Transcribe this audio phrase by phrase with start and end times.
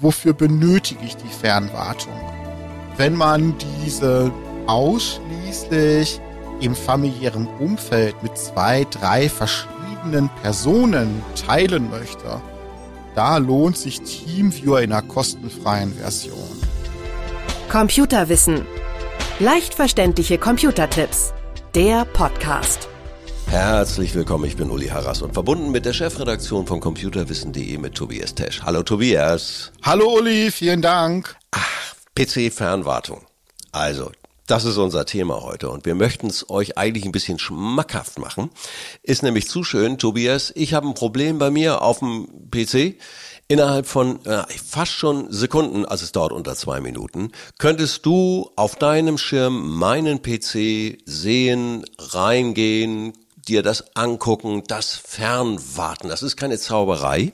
[0.00, 2.18] wofür benötige ich die Fernwartung?
[2.96, 3.54] Wenn man
[3.84, 4.32] diese
[4.66, 6.20] ausschließlich
[6.60, 12.40] im familiären Umfeld mit zwei, drei verschiedenen Personen teilen möchte,
[13.14, 16.60] da lohnt sich TeamViewer in einer kostenfreien Version.
[17.70, 18.66] Computerwissen.
[19.38, 21.32] Leicht verständliche Computertipps.
[21.74, 22.88] Der Podcast.
[23.50, 28.36] Herzlich willkommen, ich bin Uli Harras und verbunden mit der Chefredaktion von computerwissen.de mit Tobias
[28.36, 28.62] Tesch.
[28.62, 29.72] Hallo Tobias.
[29.82, 31.34] Hallo Uli, vielen Dank.
[31.50, 33.22] Ach, PC-Fernwartung.
[33.72, 34.12] Also,
[34.46, 38.50] das ist unser Thema heute und wir möchten es euch eigentlich ein bisschen schmackhaft machen.
[39.02, 40.52] Ist nämlich zu schön, Tobias.
[40.54, 43.00] Ich habe ein Problem bei mir auf dem PC.
[43.48, 48.76] Innerhalb von äh, fast schon Sekunden, also es dauert unter zwei Minuten, könntest du auf
[48.76, 53.12] deinem Schirm meinen PC sehen, reingehen,
[53.50, 56.08] dir das angucken, das fernwarten.
[56.08, 57.32] Das ist keine Zauberei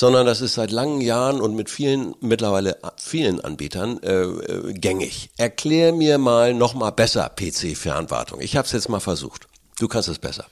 [0.00, 5.28] sondern das ist seit langen Jahren und mit vielen, mittlerweile vielen Anbietern äh, äh, gängig.
[5.36, 8.40] Erklär mir mal nochmal besser PC-Fernwartung.
[8.40, 9.46] Ich habe es jetzt mal versucht.
[9.78, 10.46] Du kannst es besser.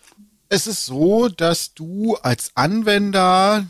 [0.51, 3.67] Es ist so, dass du als Anwender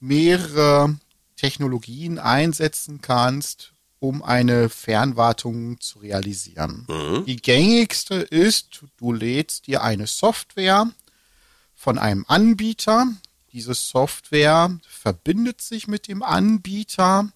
[0.00, 0.98] mehrere
[1.36, 6.86] Technologien einsetzen kannst, um eine Fernwartung zu realisieren.
[6.88, 7.24] Mhm.
[7.26, 10.90] Die gängigste ist, du lädst dir eine Software
[11.74, 13.06] von einem Anbieter,
[13.52, 17.30] diese Software verbindet sich mit dem Anbieter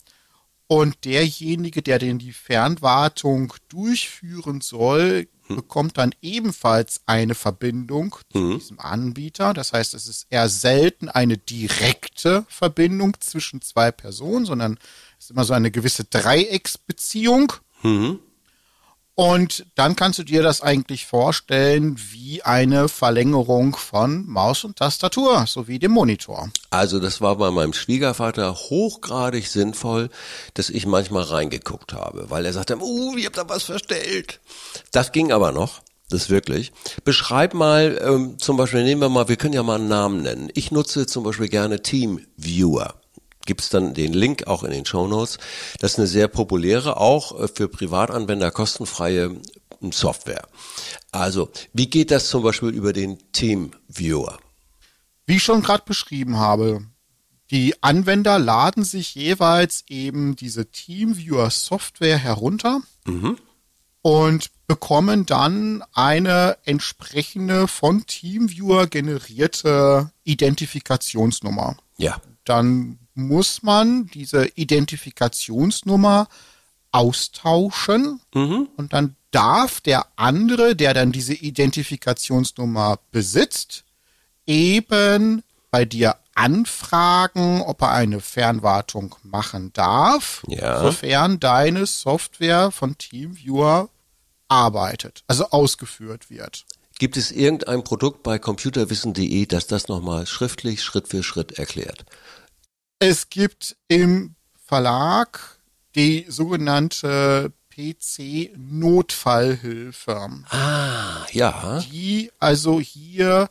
[0.66, 5.56] und derjenige, der denn die Fernwartung durchführen soll, hm.
[5.56, 8.58] bekommt dann ebenfalls eine Verbindung zu hm.
[8.58, 9.52] diesem Anbieter.
[9.52, 14.78] Das heißt, es ist eher selten eine direkte Verbindung zwischen zwei Personen, sondern
[15.25, 17.55] ist immer so eine gewisse Dreiecksbeziehung.
[17.83, 18.19] Mhm.
[19.14, 25.47] Und dann kannst du dir das eigentlich vorstellen wie eine Verlängerung von Maus und Tastatur
[25.47, 26.50] sowie dem Monitor.
[26.70, 30.11] Also das war bei meinem Schwiegervater hochgradig sinnvoll,
[30.55, 34.41] dass ich manchmal reingeguckt habe, weil er sagte, uh, ich hab da was verstellt.
[34.92, 35.81] Das ging aber noch.
[36.11, 36.72] Das wirklich.
[37.04, 40.50] Beschreib mal, ähm, zum Beispiel, nehmen wir mal, wir können ja mal einen Namen nennen.
[40.54, 42.94] Ich nutze zum Beispiel gerne TeamViewer
[43.47, 45.38] gibt's dann den Link auch in den Show Notes.
[45.78, 49.37] Das ist eine sehr populäre, auch äh, für Privatanwender kostenfreie
[49.82, 50.47] ähm, Software.
[51.12, 54.38] Also, wie geht das zum Beispiel über den Team Viewer?
[55.27, 56.83] Wie ich schon gerade beschrieben habe,
[57.50, 63.37] die Anwender laden sich jeweils eben diese TeamViewer Software herunter mhm.
[64.03, 71.77] und bekommen dann eine entsprechende von TeamViewer generierte Identifikationsnummer.
[71.99, 72.21] Ja.
[72.44, 76.28] Dann muss man diese Identifikationsnummer
[76.92, 78.69] austauschen mhm.
[78.76, 83.84] und dann darf der andere, der dann diese Identifikationsnummer besitzt,
[84.47, 90.80] eben bei dir anfragen, ob er eine Fernwartung machen darf, ja.
[90.80, 93.88] sofern deine Software von TeamViewer
[94.48, 96.64] arbeitet, also ausgeführt wird.
[96.98, 102.04] Gibt es irgendein Produkt bei computerwissen.de, das das nochmal schriftlich Schritt für Schritt erklärt?
[103.06, 104.34] Es gibt im
[104.65, 105.59] Verlag
[105.94, 110.31] die sogenannte PC-Notfallhilfe.
[110.48, 111.81] Ah, ja.
[111.81, 113.50] Die also hier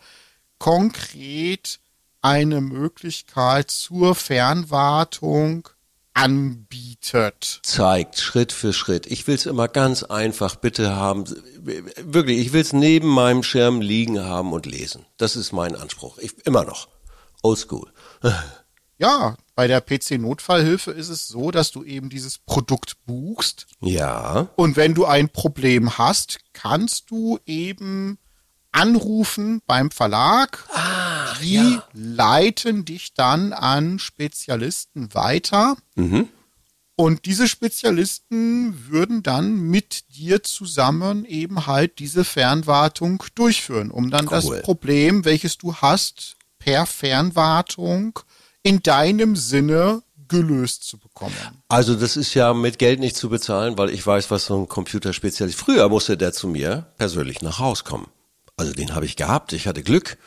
[0.57, 1.79] konkret
[2.23, 5.69] eine Möglichkeit zur Fernwartung
[6.15, 7.59] anbietet.
[7.61, 9.05] Zeigt Schritt für Schritt.
[9.05, 11.25] Ich will es immer ganz einfach bitte haben.
[12.01, 15.05] Wirklich, ich will es neben meinem Schirm liegen haben und lesen.
[15.17, 16.17] Das ist mein Anspruch.
[16.17, 16.87] Ich, immer noch.
[17.43, 17.93] Oldschool.
[18.97, 23.67] Ja, bei der PC-Notfallhilfe ist es so, dass du eben dieses Produkt buchst.
[23.81, 24.49] Ja.
[24.55, 28.17] Und wenn du ein Problem hast, kannst du eben
[28.71, 30.65] anrufen beim Verlag.
[30.73, 31.83] Ah, die ja.
[31.93, 35.77] leiten dich dann an Spezialisten weiter.
[35.95, 36.29] Mhm.
[36.95, 44.27] Und diese Spezialisten würden dann mit dir zusammen eben halt diese Fernwartung durchführen, um dann
[44.27, 44.31] cool.
[44.31, 48.19] das Problem, welches du hast, per Fernwartung
[48.63, 51.35] in deinem Sinne gelöst zu bekommen.
[51.67, 54.67] Also das ist ja mit Geld nicht zu bezahlen, weil ich weiß, was so ein
[54.67, 55.59] Computerspezialist.
[55.59, 58.07] Früher musste der zu mir persönlich nach Haus kommen.
[58.55, 60.17] Also den habe ich gehabt, ich hatte Glück.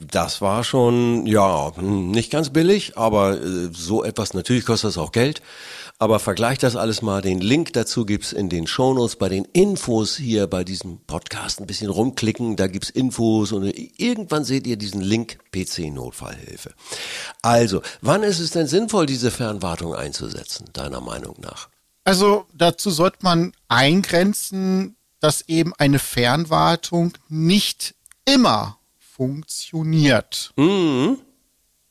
[0.00, 5.12] Das war schon, ja, nicht ganz billig, aber äh, so etwas, natürlich kostet das auch
[5.12, 5.42] Geld.
[5.98, 7.22] Aber vergleicht das alles mal.
[7.22, 11.58] Den Link dazu gibt's in den Shownotes bei den Infos hier bei diesem Podcast.
[11.60, 13.64] Ein bisschen rumklicken, da gibt's Infos und
[13.98, 16.74] irgendwann seht ihr diesen Link PC Notfallhilfe.
[17.40, 21.70] Also, wann ist es denn sinnvoll, diese Fernwartung einzusetzen, deiner Meinung nach?
[22.04, 27.94] Also, dazu sollte man eingrenzen, dass eben eine Fernwartung nicht
[28.26, 30.52] immer funktioniert.
[30.56, 31.18] Mhm.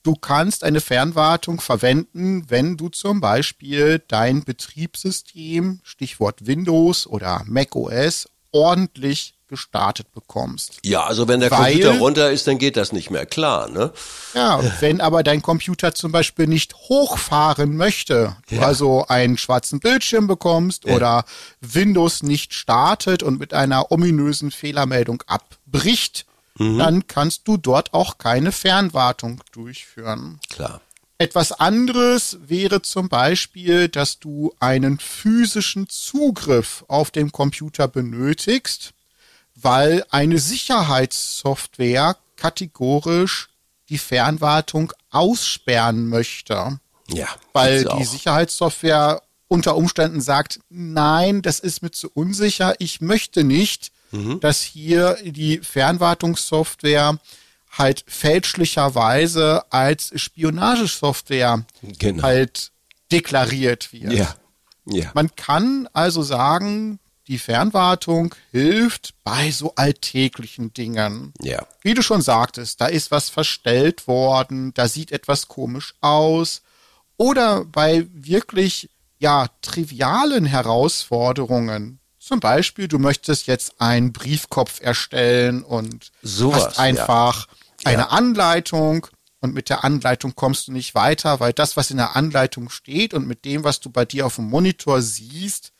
[0.05, 7.75] Du kannst eine Fernwartung verwenden, wenn du zum Beispiel dein Betriebssystem, Stichwort Windows oder Mac
[7.75, 10.79] OS, ordentlich gestartet bekommst.
[10.83, 13.91] Ja, also wenn der Weil, Computer runter ist, dann geht das nicht mehr, klar, ne?
[14.33, 18.61] Ja, wenn aber dein Computer zum Beispiel nicht hochfahren möchte, ja.
[18.61, 20.95] also einen schwarzen Bildschirm bekommst ja.
[20.95, 21.25] oder
[21.61, 26.25] Windows nicht startet und mit einer ominösen Fehlermeldung abbricht,
[26.57, 26.77] mhm.
[26.77, 30.39] dann kannst du dort auch keine Fernwartung durchführen.
[30.49, 30.81] Klar.
[31.17, 38.93] Etwas anderes wäre zum Beispiel, dass du einen physischen Zugriff auf dem Computer benötigst
[39.55, 43.49] weil eine Sicherheitssoftware kategorisch
[43.89, 46.79] die Fernwartung aussperren möchte.
[47.07, 47.27] Ja.
[47.53, 48.03] Weil die.
[48.03, 54.39] Sicherheitssoftware unter Umständen sagt, nein, das ist mir zu unsicher, ich möchte nicht, mhm.
[54.39, 57.19] dass hier die Fernwartungssoftware
[57.71, 61.65] halt fälschlicherweise als Spionagesoftware
[61.99, 62.23] genau.
[62.23, 62.71] halt
[63.11, 64.13] deklariert wird.
[64.13, 64.35] Ja.
[64.87, 65.11] Ja.
[65.13, 71.33] Man kann also sagen, die Fernwartung hilft bei so alltäglichen Dingen.
[71.41, 71.65] Ja.
[71.81, 76.61] Wie du schon sagtest, da ist was verstellt worden, da sieht etwas komisch aus.
[77.17, 81.99] Oder bei wirklich, ja, trivialen Herausforderungen.
[82.25, 87.45] Zum Beispiel, du möchtest jetzt einen Briefkopf erstellen und so hast einfach
[87.83, 87.91] ja.
[87.91, 88.07] eine ja.
[88.07, 89.05] Anleitung
[89.41, 93.13] und mit der Anleitung kommst du nicht weiter, weil das, was in der Anleitung steht
[93.13, 95.71] und mit dem, was du bei dir auf dem Monitor siehst,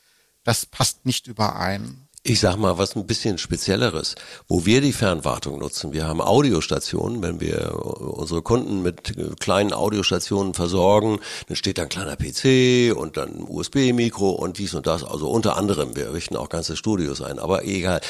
[0.44, 2.05] das passt nicht überein.
[2.28, 4.16] Ich sag mal was ein bisschen spezielleres,
[4.48, 5.94] wo wir die Fernwartung nutzen.
[5.94, 11.90] Wir haben Audiostationen, wenn wir unsere Kunden mit kleinen Audiostationen versorgen, dann steht da ein
[11.90, 15.04] kleiner PC und dann ein USB-Mikro und dies und das.
[15.04, 18.02] Also unter anderem, wir richten auch ganze Studios ein, aber egal.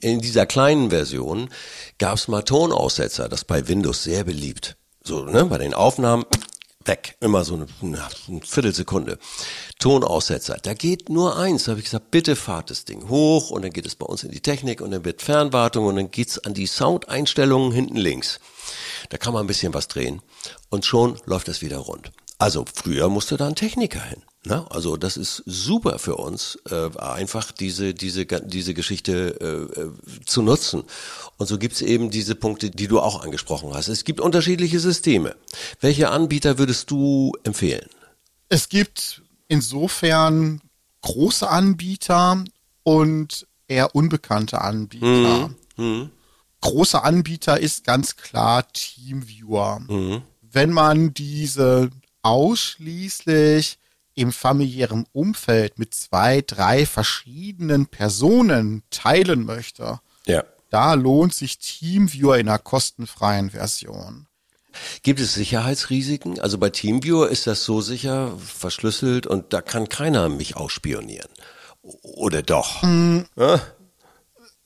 [0.00, 1.50] In dieser kleinen Version
[1.98, 4.78] gab es mal Tonaussetzer, das bei Windows sehr beliebt.
[5.04, 6.24] So, ne, bei den Aufnahmen
[6.84, 7.16] weg.
[7.20, 9.18] Immer so eine, eine Viertelsekunde.
[9.78, 10.58] Tonaussetzer.
[10.62, 11.64] Da geht nur eins.
[11.64, 14.24] Da habe ich gesagt, bitte fahrt das Ding hoch und dann geht es bei uns
[14.24, 18.40] in die Technik und dann wird Fernwartung und dann geht's an die Soundeinstellungen hinten links.
[19.10, 20.22] Da kann man ein bisschen was drehen
[20.70, 22.12] und schon läuft das wieder rund.
[22.38, 24.22] Also früher musste da ein Techniker hin.
[24.44, 24.64] Ne?
[24.70, 29.90] Also das ist super für uns, äh, einfach diese, diese, diese Geschichte äh, äh
[30.24, 30.84] zu nutzen.
[31.36, 33.88] Und so gibt es eben diese Punkte, die du auch angesprochen hast.
[33.88, 35.34] Es gibt unterschiedliche Systeme.
[35.80, 37.88] Welche Anbieter würdest du empfehlen?
[38.48, 40.60] Es gibt insofern
[41.02, 42.44] große Anbieter
[42.84, 45.50] und eher unbekannte Anbieter.
[45.76, 45.84] Mhm.
[45.84, 46.10] Mhm.
[46.60, 49.80] Große Anbieter ist ganz klar Teamviewer.
[49.80, 50.22] Mhm.
[50.40, 51.90] Wenn man diese
[52.22, 53.78] ausschließlich
[54.18, 60.42] im familiären Umfeld mit zwei, drei verschiedenen Personen teilen möchte, ja.
[60.70, 64.26] da lohnt sich Teamviewer in einer kostenfreien Version.
[65.04, 66.40] Gibt es Sicherheitsrisiken?
[66.40, 71.30] Also bei Teamviewer ist das so sicher verschlüsselt und da kann keiner mich ausspionieren.
[71.82, 72.82] Oder doch?
[72.82, 73.20] Mm,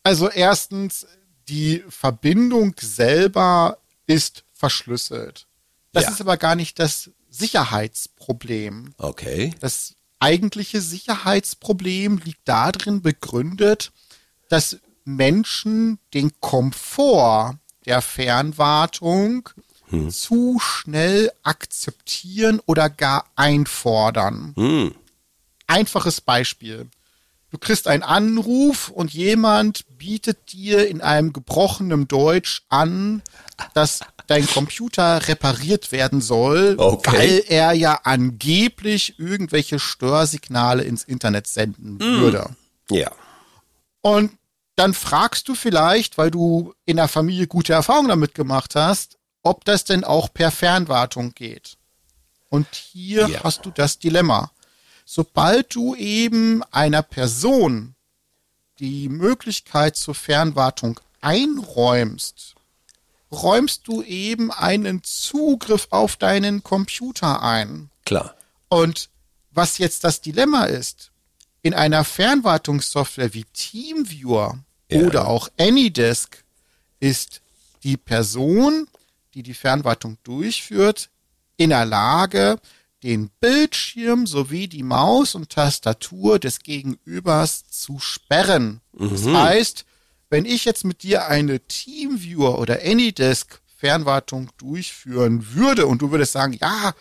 [0.02, 1.06] also erstens,
[1.46, 3.76] die Verbindung selber
[4.06, 5.46] ist verschlüsselt.
[5.92, 6.10] Das ja.
[6.10, 8.94] ist aber gar nicht das Sicherheitsproblem.
[8.98, 9.54] Okay.
[9.60, 13.90] Das eigentliche Sicherheitsproblem liegt darin begründet,
[14.48, 17.56] dass Menschen den Komfort
[17.86, 19.48] der Fernwartung
[19.88, 20.10] hm.
[20.10, 24.52] zu schnell akzeptieren oder gar einfordern.
[24.56, 24.94] Hm.
[25.66, 26.88] Einfaches Beispiel.
[27.50, 33.22] Du kriegst einen Anruf und jemand bietet dir in einem gebrochenen Deutsch an,
[33.74, 34.00] dass
[34.32, 37.12] dein Computer repariert werden soll, okay.
[37.12, 42.20] weil er ja angeblich irgendwelche Störsignale ins Internet senden mm.
[42.20, 42.56] würde.
[42.90, 43.10] Ja.
[44.00, 44.32] Und
[44.74, 49.66] dann fragst du vielleicht, weil du in der Familie gute Erfahrungen damit gemacht hast, ob
[49.66, 51.76] das denn auch per Fernwartung geht.
[52.48, 53.44] Und hier ja.
[53.44, 54.50] hast du das Dilemma.
[55.04, 57.94] Sobald du eben einer Person
[58.78, 62.54] die Möglichkeit zur Fernwartung einräumst,
[63.32, 67.90] räumst du eben einen Zugriff auf deinen Computer ein.
[68.04, 68.34] Klar.
[68.68, 69.08] Und
[69.50, 71.10] was jetzt das Dilemma ist,
[71.62, 74.58] in einer Fernwartungssoftware wie TeamViewer
[74.90, 75.00] ja.
[75.00, 76.44] oder auch AnyDesk
[77.00, 77.40] ist
[77.82, 78.86] die Person,
[79.34, 81.08] die die Fernwartung durchführt,
[81.56, 82.58] in der Lage,
[83.02, 88.80] den Bildschirm sowie die Maus und Tastatur des Gegenübers zu sperren.
[88.92, 89.10] Mhm.
[89.10, 89.84] Das heißt,
[90.32, 96.32] wenn ich jetzt mit dir eine Teamviewer oder Anydesk Fernwartung durchführen würde und du würdest
[96.32, 96.94] sagen, ja,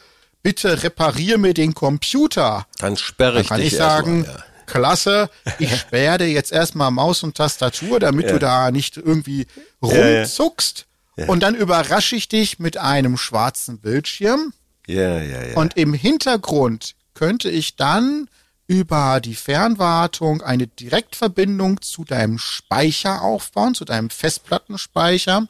[0.43, 2.67] bitte reparier mir den Computer.
[2.79, 4.43] Dann sperre ich dann kann dich ich sagen, mal, ja.
[4.65, 8.33] klasse, ich sperre dir jetzt erstmal Maus und Tastatur, damit ja.
[8.33, 9.47] du da nicht irgendwie
[9.81, 10.85] rumzuckst.
[11.15, 11.27] Ja.
[11.27, 14.51] Und dann überrasche ich dich mit einem schwarzen Bildschirm.
[14.87, 15.55] Ja, ja, ja.
[15.55, 18.27] Und im Hintergrund könnte ich dann
[18.71, 25.45] über die Fernwartung eine Direktverbindung zu deinem Speicher aufbauen, zu deinem Festplattenspeicher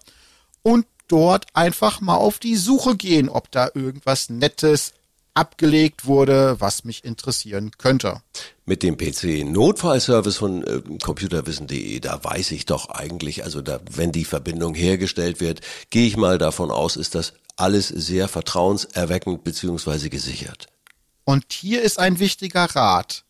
[0.63, 4.93] und dort einfach mal auf die Suche gehen, ob da irgendwas Nettes
[5.35, 8.23] abgelegt wurde, was mich interessieren könnte.
[8.65, 14.25] Mit dem PC-Notfallservice von äh, computerwissen.de, da weiß ich doch eigentlich, also da, wenn die
[14.25, 15.61] Verbindung hergestellt wird,
[15.91, 20.70] gehe ich mal davon aus, ist das alles sehr vertrauenserweckend beziehungsweise gesichert.
[21.31, 23.23] Und hier ist ein wichtiger Rat.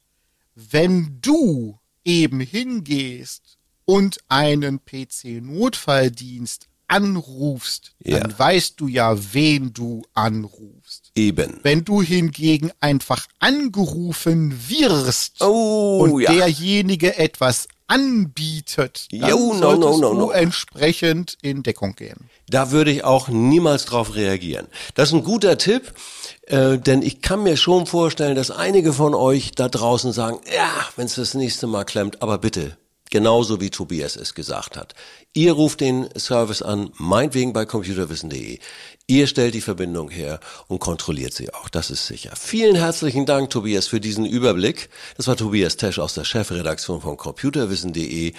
[0.56, 8.20] Wenn du eben hingehst und einen PC-Notfalldienst anrufst, ja.
[8.20, 11.12] dann weißt du ja, wen du anrufst.
[11.14, 11.60] Eben.
[11.62, 16.34] Wenn du hingegen einfach angerufen wirst oh, und ja.
[16.34, 22.30] derjenige etwas anbietet, dann jo, no, no, no, du entsprechend in Deckung gehen.
[22.50, 24.68] Da würde ich auch niemals drauf reagieren.
[24.96, 25.94] Das ist ein guter Tipp,
[26.48, 30.72] äh, denn ich kann mir schon vorstellen, dass einige von euch da draußen sagen, ja,
[30.96, 32.78] wenn es das nächste Mal klemmt, aber bitte,
[33.12, 34.96] Genauso wie Tobias es gesagt hat.
[35.34, 38.58] Ihr ruft den Service an, meinetwegen bei computerwissen.de.
[39.06, 40.40] Ihr stellt die Verbindung her
[40.70, 41.68] und kontrolliert sie auch.
[41.68, 42.32] Das ist sicher.
[42.40, 44.90] Vielen herzlichen Dank, Tobias, für diesen Überblick.
[45.18, 48.32] Das war Tobias Tesch aus der Chefredaktion von computerwissen.de.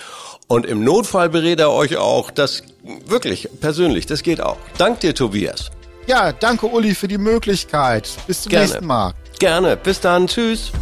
[0.48, 2.30] Und im Notfall berät er euch auch.
[2.30, 2.62] Das
[3.04, 4.56] wirklich persönlich, das geht auch.
[4.78, 5.70] Dank dir, Tobias.
[6.06, 8.08] Ja, danke, Uli, für die Möglichkeit.
[8.26, 8.66] Bis zum Gerne.
[8.66, 9.12] nächsten Mal.
[9.38, 9.76] Gerne.
[9.76, 10.26] Bis dann.
[10.28, 10.72] Tschüss.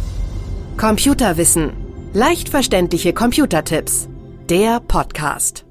[0.77, 4.09] Computerwissen Leicht verständliche Computertipps.
[4.49, 5.65] Der Podcast.